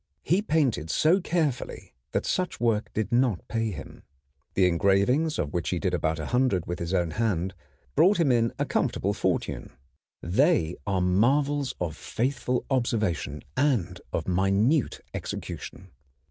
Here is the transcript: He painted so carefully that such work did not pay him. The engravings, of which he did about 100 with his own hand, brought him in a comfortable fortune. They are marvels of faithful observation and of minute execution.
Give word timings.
He 0.23 0.41
painted 0.41 0.89
so 0.89 1.21
carefully 1.21 1.93
that 2.11 2.25
such 2.25 2.59
work 2.59 2.91
did 2.91 3.11
not 3.11 3.47
pay 3.47 3.69
him. 3.69 4.01
The 4.55 4.65
engravings, 4.65 5.37
of 5.37 5.53
which 5.53 5.69
he 5.69 5.77
did 5.77 5.93
about 5.93 6.17
100 6.17 6.65
with 6.65 6.79
his 6.79 6.91
own 6.91 7.11
hand, 7.11 7.53
brought 7.95 8.19
him 8.19 8.31
in 8.31 8.51
a 8.57 8.65
comfortable 8.65 9.13
fortune. 9.13 9.73
They 10.19 10.75
are 10.87 11.01
marvels 11.01 11.75
of 11.79 11.95
faithful 11.95 12.65
observation 12.71 13.43
and 13.55 14.01
of 14.11 14.27
minute 14.27 15.01
execution. 15.13 15.91